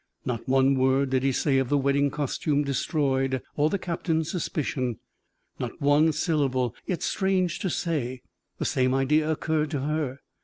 Not 0.25 0.49
one 0.49 0.79
word 0.79 1.11
did 1.11 1.21
he 1.21 1.31
say 1.31 1.59
of 1.59 1.69
the 1.69 1.77
wedding 1.77 2.09
costume 2.09 2.63
destroyed, 2.63 3.39
or 3.55 3.69
the 3.69 3.77
captain's 3.77 4.31
suspicion 4.31 4.97
not 5.59 5.79
one 5.79 6.11
syllable; 6.11 6.73
yet, 6.87 7.03
strange 7.03 7.59
to 7.59 7.69
say, 7.69 8.23
the 8.57 8.65
same 8.65 8.95
idea 8.95 9.29
occurred 9.29 9.69
to 9.69 9.81
her. 9.81 10.21